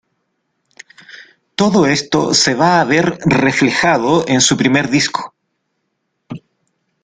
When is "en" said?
4.27-4.41